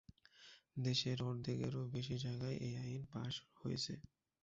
দেশের 0.77 1.17
অর্ধেকেরও 1.23 1.81
বেশি 1.95 2.15
জায়গায় 2.23 2.57
এই 2.59 2.73
আইন 2.83 3.03
পাস 3.11 3.33
হয়েছে। 3.59 3.93